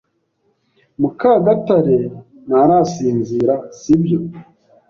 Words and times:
Mukagatare 1.01 1.97
ntarasinzira, 2.47 3.55
sibyo? 3.79 4.19